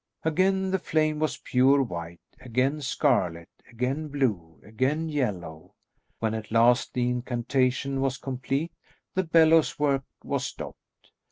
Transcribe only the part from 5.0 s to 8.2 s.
yellow. When at last the incantation was